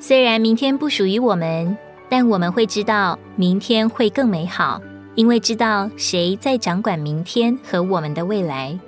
[0.00, 1.76] 虽然明天不属于我们，
[2.08, 4.80] 但我们会知道明天会更美好，
[5.16, 8.78] 因为知道谁在掌管明天和我们的未来，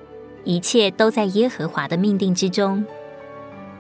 [0.45, 2.85] 一切都在耶和华的命定之中。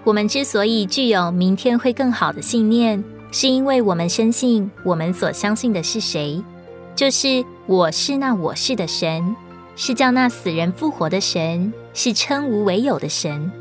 [0.02, 6.42] 我们之所以具有明天会更好的信念，是因为我们深信我们所相信的是谁，
[6.96, 9.36] 就是我是那我是的神，
[9.76, 13.52] 是叫那死人复活的神，是称无为有的神。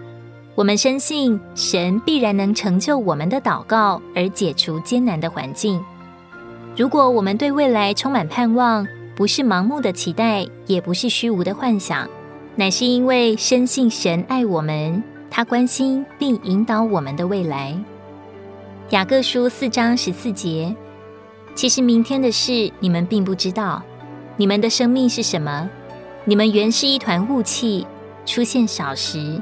[0.59, 5.81] 我们深信神必然能成就我们的祷告，而解除艰难的环境。
[6.75, 8.85] 如果我们对未来充满盼望，
[9.15, 12.05] 不是盲目的期待，也不是虚无的幻想，
[12.57, 15.01] 乃是因为深信神爱我们，
[15.31, 17.73] 他关心并引导我们的未来。
[18.89, 20.75] 雅各书四章十四节，
[21.55, 23.81] 其实明天的事你们并不知道，
[24.35, 25.69] 你们的生命是什么？
[26.25, 27.87] 你们原是一团雾气，
[28.25, 29.41] 出现少时。